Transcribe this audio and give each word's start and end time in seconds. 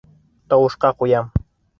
Тауышҡа 0.53 0.91
ҡуям! 1.03 1.29